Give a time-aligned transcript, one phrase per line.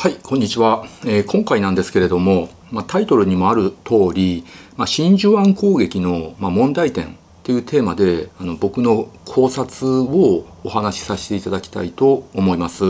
[0.00, 0.86] はい、こんにちは。
[1.04, 4.44] えー今回なんですけれども、まあ、タイトルにもある通り、
[4.76, 12.84] まあ、真珠湾攻撃の、まあ、問題点というテーマであの僕の考察をお話しさせていただきたいと思います。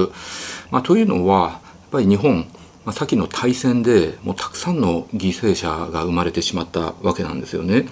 [0.71, 1.61] ま、というのはやっ
[1.93, 2.41] ぱり日本、
[2.85, 7.87] まあ、先の大戦でもうたくさんの犠牲者が生まれてしまったわけなんですよね。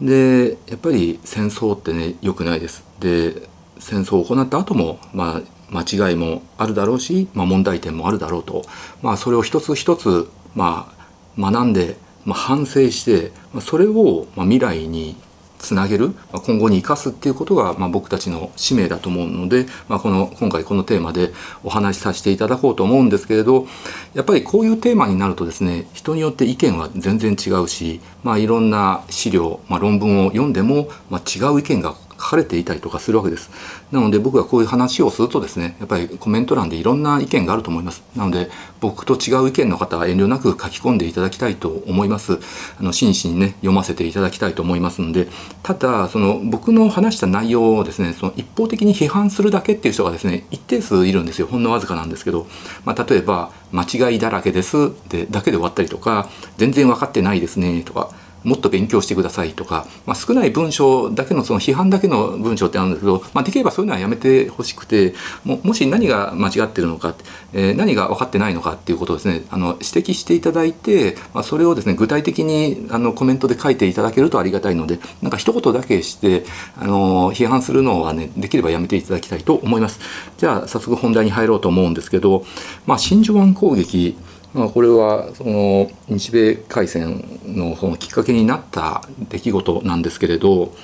[0.00, 2.84] でやっぱり戦争ってね良くないです。
[3.00, 8.64] で戦争を行った後もまあ間違いもあるだろうし、まあ、問題点もあるだろうと、
[9.02, 10.92] まあ、それを一つ一つ、ま
[11.38, 15.16] あ、学んで、まあ、反省して、まあ、それを、まあ、未来に
[15.58, 21.32] つなげる、まあ、今後に生かすっていうことが、まあ、僕たちの使命だと思うので、まあ、この今回このテーマで
[21.64, 23.66] お話しさせていただこうと思うんですけれど
[24.14, 33.50] やっぱりこういうテーマになるとですね人によって意見は全然違うし、まあ、いろんな資料、まあ、論文を読んでも、まあ、違う意見が書かれていたりとかするわけです。
[33.92, 38.02] なので僕がこういう話をするとですね、やっぱりコメント欄でいろんな意見があると思います。
[38.16, 42.38] なので僕と違う意見の方は遠慮なく書き込んでいただきたいと思います。
[42.78, 45.28] あの真摯にね読ませていただきたいと思いますので、
[45.62, 51.46] ただその僕の話した内容をですね、その一方的に批判するだけっていう人がですね、一定数いるんですよ。
[51.46, 52.46] ほんのわずかなんですけど、
[52.84, 58.10] まあ、例えば間違いだらけですでだけで終わったりとか、全然分かってないですねとか。
[58.46, 67.14] もっと勉強してくださいとか、まあ、少ない文章だけのその批判だけの文章ってあるんですけど、まあ、できればそういうのはやめてほしくてももし何が間違ってるのか、
[67.52, 76.44] えー何が分かってないのかっていうことをですねあの指摘していただいて、まあ、それをですね具体的にあのコメントで書いていただけるとありがたいのでなんか一言だけして
[76.76, 80.00] あの批判するのはねできればやめていただきたいと思います。
[80.38, 82.44] じゃあ早速本題に入ろうと思うんですけど、
[82.86, 84.16] まあ、真珠湾攻撃
[84.56, 90.74] まあ、これはその日米開戦のそのきっかけになった出来事なんですけれど、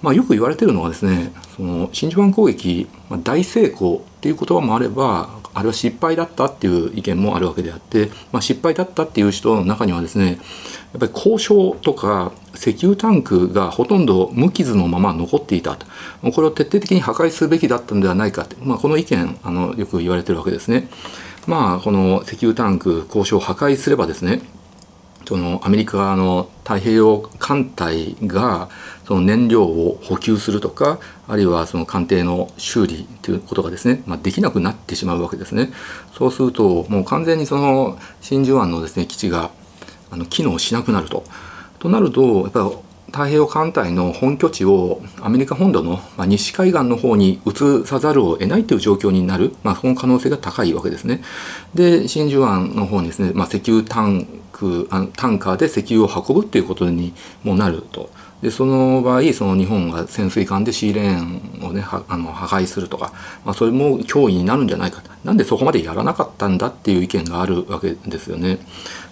[0.00, 10.34] まあ、よく言われてるのはですねその真珠湾攻撃、ま、大成功っていう言葉もあればあれは失敗だったっていう意見もあるわけであって、まあ、失敗だったっていう人の中にはですねや
[10.96, 15.86] っぱり交渉とか石油タンクがほとんど無傷のまま残っていたと
[16.32, 20.88] これを徹底的に破壊すべきだったのではないかって、まあ、この意見あのよく言われてるわけですね。
[21.48, 24.42] まあこの石油タンク交渉を破壊すればですね
[25.26, 28.68] そのアメリカの太平洋艦隊が
[29.06, 35.70] その燃料を補給するとかあるいはその艦艇の修理ということがですね、まあ、できなくなってしまうわけですね。
[36.12, 39.50] そうするともう完全にその真珠湾のですね基地が
[40.10, 41.24] あの機能しなくなると。
[41.78, 42.70] となるとやっぱ
[43.08, 51.22] 太平洋艦隊の本拠地をアメリカ本土のま西海岸の方に移さざるを得ないという状況になる、まあ、その可能性が高いわけですね。
[51.74, 54.26] で真珠湾の方にですね、まあ、石油タン
[54.58, 57.14] クあタンカーで石油を運ぶっていうことに
[57.44, 58.10] もなると。
[58.42, 63.12] でその場合その日本が潜水艦でシーレーンをねあの破壊するとか、
[63.44, 68.58] まあ、それも脅威になるんじゃないかなんでそこまでやらなかったんだっていう意見があるわけですよね。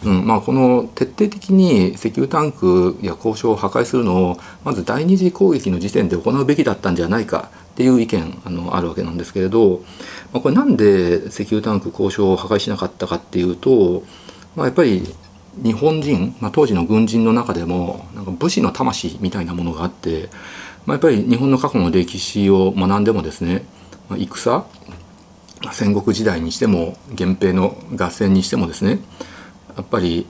[0.04, 9.82] うんまあ、この徹底的に石油タンクや交渉を破壊するのをまず第二次攻撃の時点で行うべきだったんじゃないかっていう意見あのあるわけなんですけれど、
[10.32, 14.04] まあ、これなんで石油タンク交渉を破壊しなかったかっていうと、
[14.54, 15.02] まあ、やっぱり
[15.62, 20.28] 日本人、まあ、当時の軍人の中でもなんか武士の魂みたいなものがあって、
[20.84, 23.64] まあ、やっぱり日本の過去の歴史を学んでもですね、
[24.08, 24.64] まあ、戦
[25.72, 29.00] 戦国時代にしても源平の合戦にしてもですね
[29.76, 30.26] やっぱり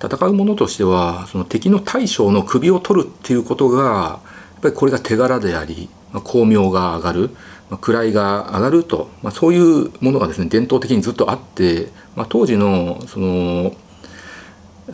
[0.00, 7.30] 戦う者としてはその敵の大将の首を取るっていうことがやっぱりこれが手柄であり、まあ、光明が上がる、
[7.68, 13.74] まあ、位が上がると、まあ、そういうものがですね伝統的にずっとあって、まあ、当時のその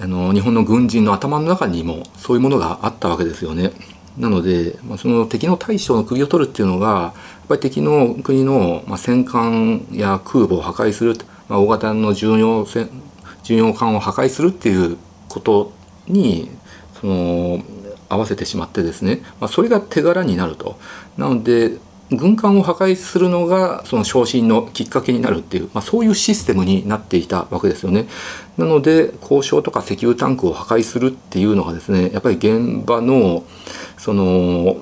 [0.01, 3.73] あの日本の軍人の頭の中にもそういうものがあったわけですよね。
[4.19, 7.13] なので、まあ、その敵の大将の首を取るっていうのがや
[7.45, 11.17] っぱり敵の国の、まあ、戦艦や空母を破壊する、
[11.49, 12.89] まあ、大型の巡洋船
[13.43, 14.97] 巡洋艦を破壊するっていう
[15.29, 15.73] こと
[16.07, 16.51] に
[17.01, 17.63] その
[18.09, 20.79] 合わせてしまってですね、まあ、それが手柄になると。
[21.17, 21.79] なので
[22.11, 28.07] 軍艦を破壊するのがその昇進のきっかけになるっていう、まあ、そういうシステムになっていたわけですよね。
[28.59, 33.45] なので交渉とか石油タンクを破壊するっていうのがですねやっぱり現場の
[33.97, 34.77] その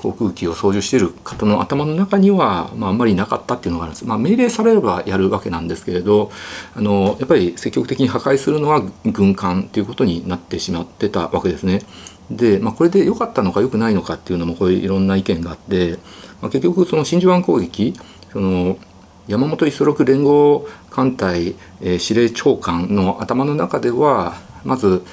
[0.00, 6.30] 航空機を操縦している方の頭の中には、まあ、あんまりなかったっていうのがあるんです、まあ、命令されればやるわけなんですけれど
[6.74, 11.82] あのやっぱり積極的に破壊するのは軍艦ということになってしまってたわけですね。
[12.30, 15.98] で、まあ、これで良かったのか良くないのかっていうのもこういろんな意見があって、
[16.40, 17.94] まあ、結局その真珠湾攻撃
[18.32, 18.78] その
[19.26, 24.34] 山本五十六連合艦隊、えー司令長官の頭の中では
[24.64, 25.04] まず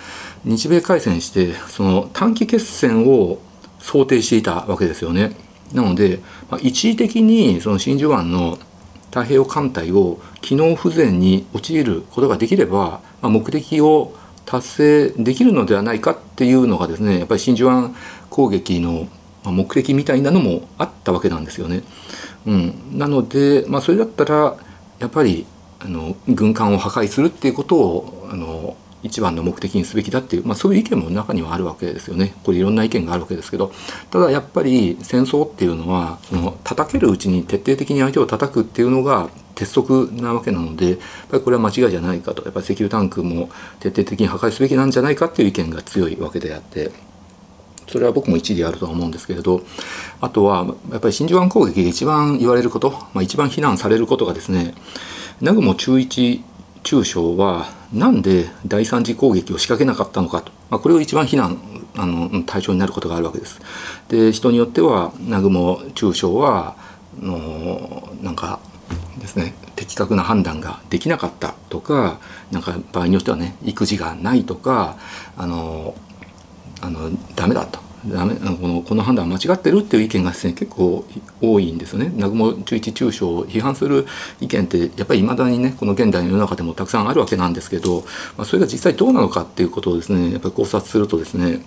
[0.43, 3.39] 日米開戦してその短期決戦を
[3.79, 5.35] 想定していたわけですよね。
[5.73, 6.19] なので、
[6.49, 8.57] まあ、一時的にその真珠湾の
[9.07, 14.13] 太平洋艦隊を機能不全に陥ることができれば、まあ、目的を
[14.47, 17.93] 達成できるのではないかっていうのがですねやっぱり真珠湾
[18.29, 19.07] 攻撃の
[19.43, 21.83] 目的みたいなのもあったわけなんですよね。
[22.45, 24.57] うん、なので、まあ、それだったら
[24.99, 25.45] やっぱり
[25.79, 32.33] あの軍艦を破壊するっていうことをあの一番の目的にすべきだっていう、まあ、そういう意見も中にはあるわけですよね。
[32.43, 33.71] これいろんな意見があるわけですけど
[34.11, 40.97] ただやっぱり戦争っていうのはその叩けるうちに徹底的に相手を叩くっていうのが鉄則なわけなのでやっ
[41.31, 43.49] ぱりこれは間違いじゃないかとやっぱり石油タンクも
[43.79, 46.91] 徹底的に破壊すべきなんじゃないかっていう意見が強いわけであって
[47.87, 49.63] それは僕も一理あるとは思うんですけれど
[50.21, 54.75] あとはやっぱり真珠湾攻撃で一番言われること、まあ、一番非難されることがですね
[55.41, 56.43] 南雲中一
[56.83, 61.57] 中将はなんで第三次攻撃を仕掛けなかったのかと、まあ、これを一番非難
[61.95, 63.59] あの対象になることがあるわけです。
[64.07, 66.75] で人によっては南雲中将は
[67.19, 68.59] のなんか
[69.19, 72.19] ですね的確な判断ができなかったとか
[72.51, 74.97] なんか場合によってはね育児がないとか
[75.35, 75.95] あの
[76.81, 81.05] あのダメだとダメこのこの判断は間違ってるっていう意見がですね結構
[81.41, 82.11] 多いんですよね。
[82.13, 84.05] 南雲中一中将を批判する
[84.39, 88.05] 意見ってやっぱりいまだにねこの現代の世の中でもたくさんあるわけなんですけど、
[88.37, 91.61] まあ、それが実際どうなのかっていうことをですねやっぱり考察するとですね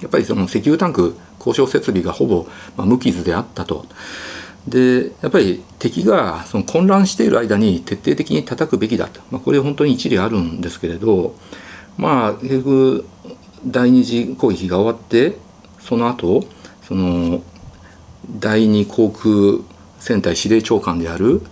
[0.00, 2.46] やっぱりその石油タンク交渉設備がほぼ
[2.76, 3.86] ま無傷であったと。
[4.66, 11.34] でやっぱり敵がその混乱している間に徹底的に叩くべきだと、まあ、これ本当に一理あるんですけれど
[11.96, 13.06] まあ結局
[13.66, 15.36] 第二次攻撃が終わって
[15.80, 16.44] その後
[16.82, 17.42] その
[18.38, 19.64] 第二航空
[19.98, 21.42] 戦隊司令長官である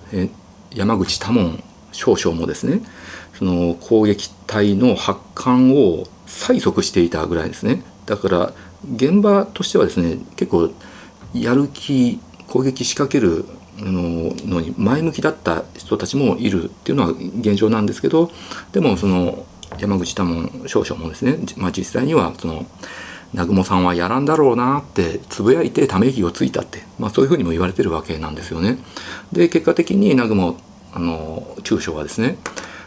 [0.73, 2.83] 山口多門少将もですね
[3.35, 7.83] その攻撃隊の発艦を催促していたぐらいですね。
[8.07, 8.53] だから
[8.95, 10.71] 現場としてはですね結構
[11.35, 12.21] やる気
[12.51, 13.47] 攻撃仕掛ける
[13.79, 18.31] のに前向きだった人たちもいるっていうのは現状なんですけど
[18.73, 19.47] でもその
[19.79, 22.67] 山口多門少将もですね、まあ、実際にはその
[23.33, 28.79] 南雲さんはやらんだろうなってつぶやいてため息をついたって、まあ、そういうふうにも言われてるわけなんですよね。
[29.31, 30.57] で結果的に南雲
[30.93, 32.39] あの中将はですね、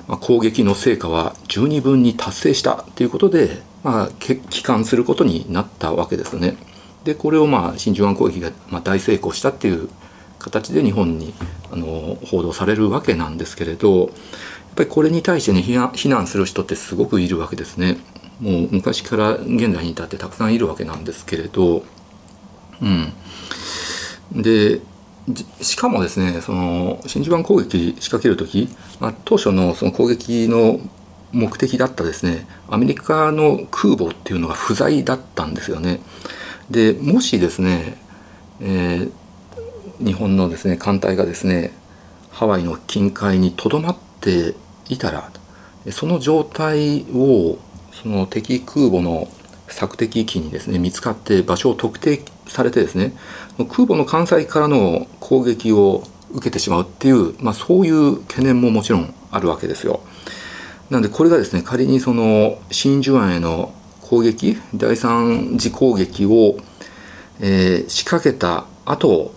[0.09, 6.57] まあ、攻撃の成果は十二分に達成したということで、まあ、帰還することになったわけですね。
[7.03, 9.89] でこれをまあ真珠湾攻撃がまあ大成功したっていう
[10.39, 11.33] 形で日本に
[11.71, 14.09] あの報道されるわけなんですけれどやっ
[14.75, 17.97] ぱりこれに対してね非難する人ってすごくいるわけですね。
[18.39, 21.83] もう昔から現在に至ってたくさんいるわけなんですけれど、
[22.81, 23.13] うん、
[24.41, 24.81] で
[25.61, 28.67] しかもですねその真珠湾攻撃仕掛ける時、
[28.99, 30.79] まあ、当初のその攻撃の
[31.31, 35.99] 目的だったですねアメリカの空母っていうのが不在だったんですよね。
[36.69, 37.97] でもしですね、
[38.61, 41.73] えー、日本のですね艦隊がですね
[42.31, 44.55] ハワイの近海にとどまって
[44.89, 45.31] いたら
[45.91, 47.57] その状態を
[47.91, 49.27] その敵空母の
[49.67, 53.13] 索敵機にですね見つかって場所を特定されてですね
[53.57, 60.01] 空母の艦載からの攻撃を受けてしまうっていう、まあ、そういう懸念ももちろんあるわけですよ。
[60.89, 63.73] なのでこれがですね仮にその真珠湾への
[64.13, 66.57] 攻撃第三次攻撃を、
[67.39, 69.33] えー、仕掛けた後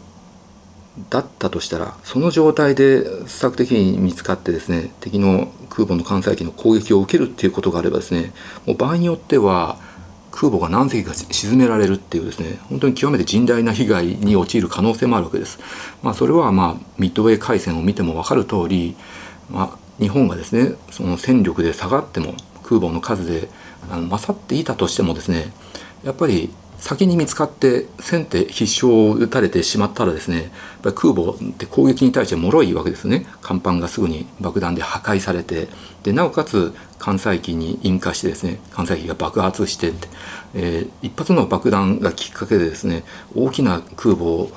[1.08, 8.34] だったとしたらその状態で索敵に見つかってですね敵の空母の艦載機の攻撃を受けるっていうことがあればですね
[8.66, 9.78] もう場合によっては
[10.30, 15.58] 空母が何隻か沈められるっていうですね本当に極めて甚大な被害に陥る可能性もあるわけです。
[16.02, 18.94] まあ、それはまあミッドウェー海戦を見ても分かる通り、
[19.50, 23.48] まあ、日本がですねその戦力で下がっても空母の数で
[23.90, 25.52] あの勝っていたとしてもですね
[26.04, 30.50] やっぱり先に見つかって先手必勝を打たれてしまったらですねやっ
[30.82, 33.26] ぱり空母って攻撃に対して脆いわけですね。
[33.42, 35.68] 甲板がすぐに爆弾で破壊されて
[36.02, 39.92] でなおかつ艦載機に引火してですね艦載機が爆発して
[40.54, 43.04] えー、一発の爆弾がきっかけでですね
[43.34, 44.50] 大きな空母を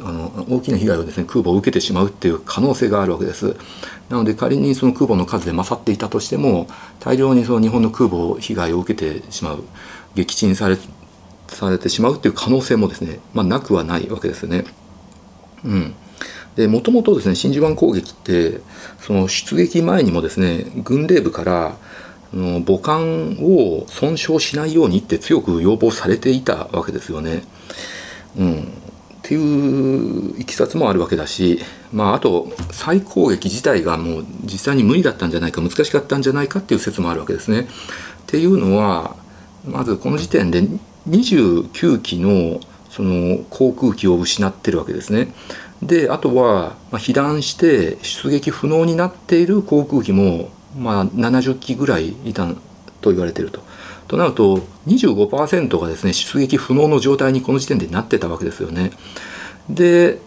[0.00, 3.56] あの大きな被害をですね空母を受けてしまうっていう可能性があるわけです。
[4.08, 6.66] なので仮にその空母の数で勝っていたとしても
[7.00, 9.64] 大量にその日本の空母被害を受けてしまう
[10.14, 10.76] 撃沈され
[11.54, 14.64] されてしまうっていう可能性もですね、まあ、なくはないわけですね。
[15.64, 15.94] うん、
[16.56, 18.60] でもともとですね真珠湾攻撃って
[19.00, 21.76] その出撃前にもですね軍令部から
[22.34, 27.44] の母艦を損傷しないようにって強く要望されていたわけですよね。
[28.36, 28.66] うん、っ
[29.22, 31.60] ていういきさつもあるわけだし、
[31.92, 37.60] まあ、あと再攻撃自体がもう実際に無理だったんじゃないか難しかったんじゃないかっていう説もあるわけですね。
[37.60, 37.66] っ
[38.26, 39.16] ていうのは
[39.66, 40.68] まずこの時点で
[41.08, 45.32] 29機のその航空機を失ってるわけですね。
[45.82, 52.46] であとは、まあ、被弾して出撃不能になっている航空機も、まあ、70機ぐらいいた
[53.00, 53.62] と言われていると。
[54.06, 58.90] となると25%がですね出撃不能の状態にこの時点でなってたわけですよね。
[59.68, 60.20] で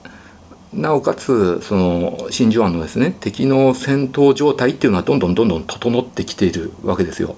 [0.74, 7.36] なおかつその真珠湾のですね敵の戦闘状態っていうのはどんどんどんどん整ってきているわけですよ。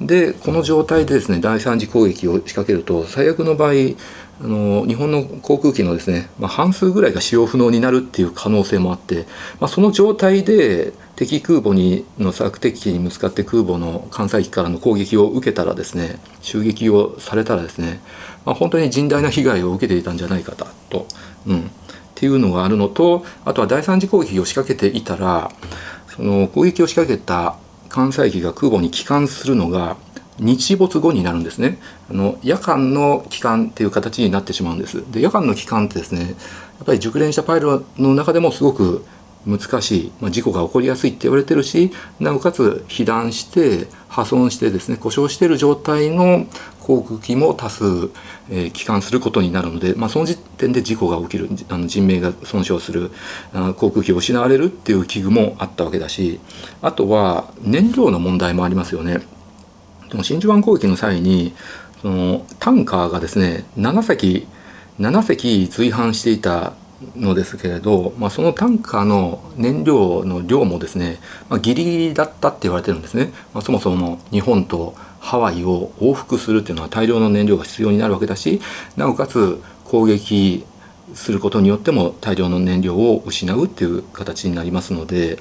[0.00, 3.72] でこの状態でですね第三次攻撃を仕掛けると最悪の場合
[4.42, 9.26] あの日本の航空機のですね、まあ、半数ぐらいが使用不能になるっていう可能性もあって、
[9.60, 18.00] まあ、その状態で敵空母にの索敵機にぶつかって空母の艦載機からの攻撃を受けたらですね襲撃をされたらですね、
[18.46, 20.56] まあ、本当に甚大な被害を受けていたんじゃないか
[20.88, 21.06] と、
[21.46, 21.62] うん、っ
[22.14, 25.50] ていうのがあるのとあとは第三次攻撃を仕掛けていたら
[26.08, 27.58] その攻撃を仕掛けた
[27.90, 29.98] 艦載機が空母に帰還するのが
[30.38, 31.78] 日没後になるんですね。
[32.10, 35.04] あの夜間の帰還っていう形になってしまうんです。
[35.12, 36.26] で夜間の帰還ってですねや
[36.84, 39.04] っぱり熟練したパイロの中でもすごく
[39.46, 46.46] 難しい、まあ、事故が起こりやすいって言われてるしなおかつ被弾して破損してですね故障してる状態の
[46.80, 47.84] 航空機も多数、
[48.50, 53.10] えー、帰還することになるので、まあ、その時点で事故が起きるあの人命が損傷する
[53.52, 56.40] あ航空機を失われるっていう危惧もあったわけだし
[56.82, 59.20] あとは燃料の問題もありますよね。
[60.08, 61.54] でも真珠湾攻撃の際に
[62.02, 64.46] そのタンカーがですね7隻
[64.98, 66.72] 7隻随伴していた
[67.16, 71.18] のですけれど、まあ、そのタンカーの燃料の量もですね、
[71.48, 78.60] まあ、ギリギリだったって言われてるんですね、まあ、そもそも日本とハワイを往復するっていうのは大量の燃料が必要になるわけだし
[78.96, 80.64] なおかつ攻撃
[81.14, 85.38] することによっても大量の燃料を失うっていう形になりますので、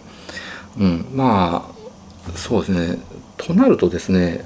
[0.77, 1.71] うん、ま
[2.27, 2.99] あそうですね。
[3.37, 4.45] となるとですね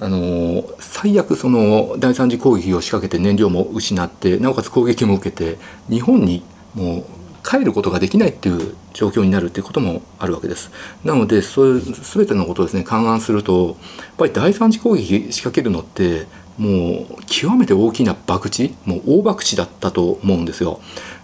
[0.00, 6.42] あの最悪その第三次攻撃を仕掛けて燃料も失ってなおかつ攻撃も受けて日本に
[6.74, 7.04] もう
[7.48, 10.70] 帰ることができないっていう状況になるっていうこともあるわけです。
[11.04, 13.76] なのでそういう全てのことをですね勘案するとやっ
[14.16, 20.80] ぱり第三次攻撃仕掛けるのってもう極めて大きな博打もう大博打だったと思うんですよ。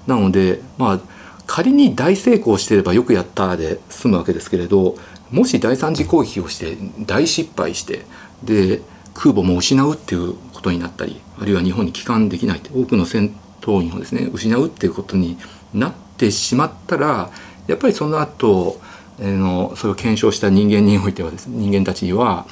[0.07, 1.01] なのでまあ
[1.47, 4.97] 仮に大成功していればよくやったで済むわけですけれど
[5.31, 8.05] もし第三次攻撃をして大失敗して
[8.45, 8.83] で
[9.15, 15.37] 空母も失うっていうことになったりあるいは日本に帰還できない多くの戦闘員をですね失うっていうことに
[15.75, 17.31] なってしまったら
[17.71, 18.81] やっぱりその後
[19.21, 22.47] のそれを検証した人間においてはですね人間たちには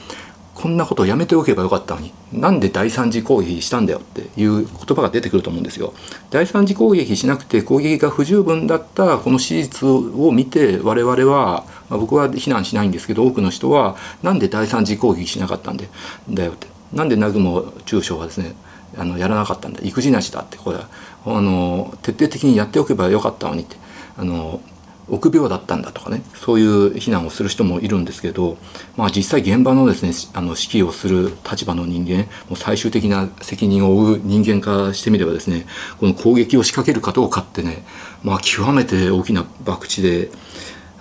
[0.55, 5.95] こんなことをやめておけばよかったのになんで第三次攻撃したんだよっていう言葉が出てくると思うんですよ。
[6.31, 15.89] 第三次攻撃しなくて攻撃が不十分だったこの史実を見て我々は、まあ、僕は非難しないんですけど多くの人はなんで第三次攻撃しなかったんで
[16.29, 16.67] だよって。
[16.93, 18.55] なんで南雲中将はですね
[18.97, 19.81] あのやらなかったんだ。
[19.83, 23.77] 育児なしだってこれあの徹底的にやっておけばよかったのにって。
[24.17, 24.61] あの
[25.09, 28.59] 臆病だったんだとかねそういう非難をする人もいるんですけど、
[28.97, 35.67] まあ、実際現場のですねあの指揮をする立場の人間もう最終的な責任を負う人間からしてみればですね
[35.99, 37.85] この攻撃を仕掛けるかどうかってね、
[38.23, 40.31] まあ、極めて大きな博打で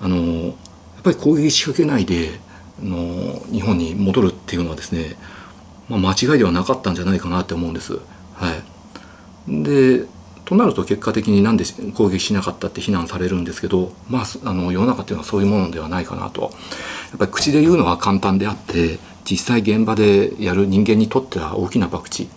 [0.01, 0.53] あのやっ
[1.03, 2.39] ぱり攻撃仕掛けないで
[2.81, 5.15] あの日本に戻るっていうのはですね、
[5.89, 7.99] まあ、間違いではなかったんじゃないかなって思うんです。
[8.35, 8.53] は
[9.47, 10.05] い、で
[10.47, 16.51] となると結果的になんで攻撃しなかったって非難されるんですけど、まあ、あの世の中っていうのはそういうものではないかなとやっ
[17.19, 18.97] ぱり口で言うのは簡単であって
[19.29, 22.27] 実際現場でやる人間にとっては大きな博打、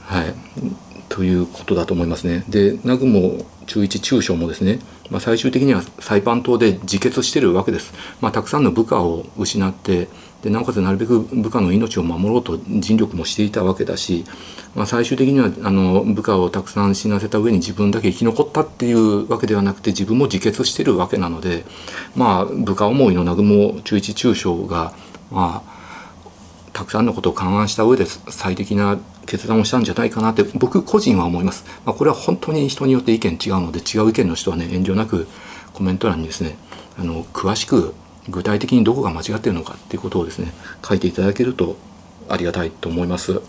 [0.00, 0.34] はい、
[1.08, 2.44] ということだと思いますね。
[2.46, 4.78] で南雲中一中将もですね、
[5.10, 7.94] まあ、最終的にはサイパン島で自決してるわけです。
[8.20, 10.08] まあ、たくさんの部下を失って
[10.46, 14.24] でなおかつなるべく部下の命を守ろうと尽力もしていたわけだし、
[14.76, 21.64] まあ、最終的にはあの部下をたくさん死なせた上に自分だけ生き残ったっていうわけではなくて自分も自決してるわけなので、
[22.14, 24.94] まあ、部下思いの南雲中一中将が、
[25.32, 31.64] まあ、たくさんのことを勘案した上で最適な決断をしたんじゃないかなって僕個人は思います。
[31.84, 35.26] まあ、これは本当に人によって意見違うので違う意見の人はね遠慮なく
[35.72, 36.56] コメント欄にですね
[36.96, 37.94] あの詳しく
[38.28, 40.52] 具体的にどこが間違っているのかっていうことをですね
[40.86, 41.76] 書いていただけると
[42.28, 43.40] ありがたいと思います。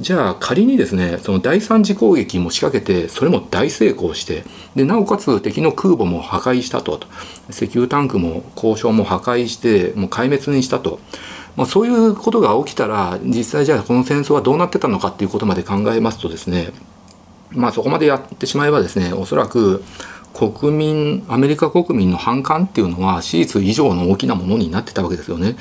[0.00, 7.00] じゃあ仮にですねその第三次攻撃も仕掛けてそれも大成功してでなおかつ敵の空母も破壊したと
[7.50, 11.00] 石油タンクも交渉も破壊してもう壊滅にしたと。
[11.54, 16.72] まあ、そういうことが起きたら実際じゃあこの戦争はどうなってたのかっていうことまで考えますとですね
[17.50, 19.84] まあそこまでやってしまえばですねおそらく
[20.34, 25.56] 国民アメリカ国民の反感っていうのは史実以上の大きなものになってたわけですよね。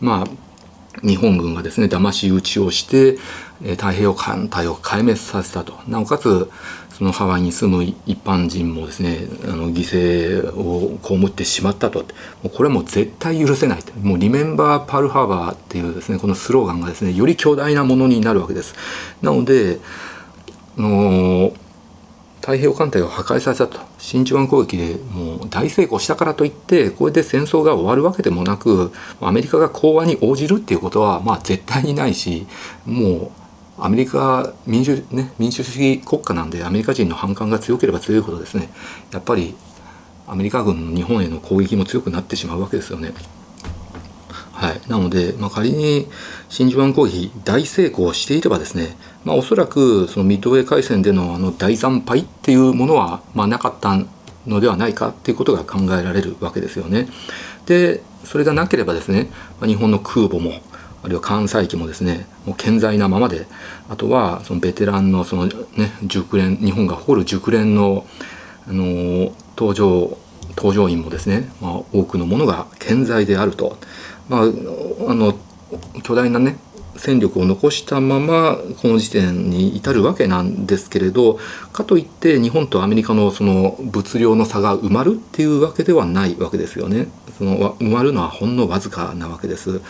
[0.00, 3.18] まあ日本軍がですね騙し討ちをして
[3.62, 5.74] え太平洋艦隊を壊滅させたと。
[5.88, 6.50] なおかつ
[6.90, 12.00] そのハワイに住む一般人もですねあの犠牲を被ってしまったと。
[12.00, 12.04] も
[12.44, 13.92] うこれはもう絶対許せないと。
[14.00, 18.74] もう「リメンバー・パールハーバー」っていうですねこのスローガンがですねより強大なものになるわけです。
[19.22, 19.78] なので
[20.78, 21.52] あの
[22.46, 32.46] 太平洋艦隊を破壊されたと真珠湾攻撃でもう大成功したからといってこれで戦争が終わるわけでもなくアメリカが講和に応じるっていうことはまあ絶対にないし
[32.84, 33.32] も
[33.80, 38.70] うアメリカ民主,、ね、民主主義国家なんでアメリカ人の反感が強ければ強いほどですね
[39.10, 39.56] やっぱり
[40.28, 43.12] アメリカ軍の日本への攻撃も強くなってしまうわけですよね。
[44.56, 46.08] はい、なので、まあ、仮に
[46.48, 53.94] 真珠湾攻撃大成功していればですね、まあ、おそらくそのミッドウェー海戦でのあの大惨敗っていうものは、まあ、なかった
[54.46, 57.06] のではないかっていうことが考えられるわけですよね。
[57.66, 59.28] でそれがなければですね、
[59.60, 60.52] まあ、日本の空母も
[61.02, 63.46] あるいは艦載機もですねもう健在なままで
[63.90, 65.52] あとはそのベテランのその、ね、
[66.04, 68.06] 熟練日本が誇る熟練の、
[68.66, 70.16] あのー、搭乗
[70.56, 73.76] 搭乗員もですね、まあ、多くのものが健在であると。
[74.28, 74.44] まあ、あ
[75.14, 75.38] の
[76.02, 76.58] 巨大なね
[76.98, 81.38] 戦力を残したままこの時点に至るわけなんですけれど
[81.72, 87.08] かといって日本とアメリカのその物量の差が埋まるっていうわけではないわけですよね。
[87.38, 89.80] その埋まるのはほんのわずかなわけです。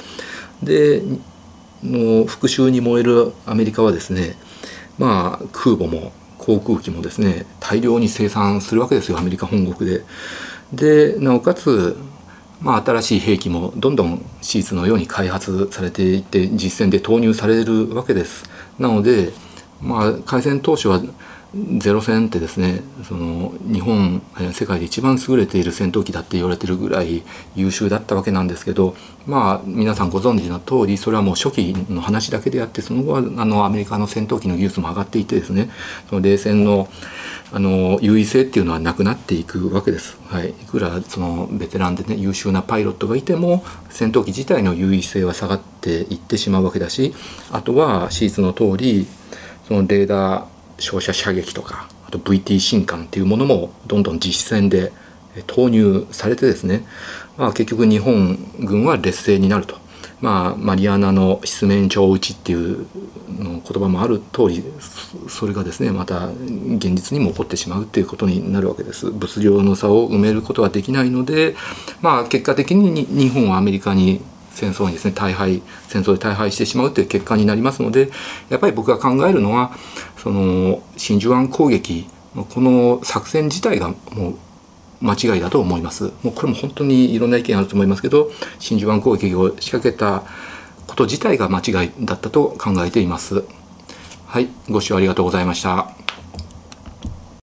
[0.62, 1.02] で
[1.82, 4.36] の復讐に燃えるアメリカはですね
[4.98, 10.02] まあ空母も航空機もですね大量に生産するわけですよアメリカ本国で。
[10.72, 11.96] でなおかつ
[12.60, 18.48] まあ、新しい兵器もどんどんシーツのように開発されていって実戦で投入されるわけです。
[18.78, 19.32] なので、
[19.80, 21.02] まあ、開戦当初は
[21.78, 24.22] ゼロ戦ってですねその日本
[24.52, 27.22] 世界で一番優れている戦闘機だって言われてるぐらい
[27.54, 28.94] 優秀だったわけなんですけど
[29.26, 35.70] まあ皆さんご存知の通りそれはもう初期の話だけであってその後はあのアメリカの戦闘機の技術も上がっていてですね
[36.10, 36.88] その冷戦の
[37.52, 40.18] あの優位性っていうのはなくなっていくわけです。
[40.26, 47.14] はい、いくらそのベテランでね優秀なパイロットがいても戦闘機自体の優位性は下がっていってしまうわけだし
[47.52, 49.06] あとはシーズの通り
[49.68, 54.92] そのレーダー照射射撃とかあと VT 進艦っていうものもどんどん実戦で
[55.46, 56.86] 投入されてですね、
[57.36, 59.84] まあ、結局日本軍は劣勢になると。
[60.20, 62.86] まあ、マリアナの失面上打ちっていう
[63.38, 64.64] の言葉もある通り
[65.28, 71.54] それがですねまた現実にも起こってしまうっていうことになるわけです物量の差を埋めることはできないので、
[72.00, 74.22] まあ、結果的に日本はアメリカに
[74.56, 78.10] 戦争にですね大敗戦争で大敗してしまうという結果になりますので
[78.48, 79.72] やっぱり僕が考えるのは
[80.16, 84.34] その真珠湾攻撃この作戦自体がもう
[85.00, 86.04] 間違いだと思います。
[86.22, 90.22] もうこれも本当にいろんな意見あると思いますけど真珠湾攻撃を仕掛けた
[90.86, 93.44] こと自体が間違いだったと考えています。
[94.26, 96.05] はいご視聴ありがとうございました。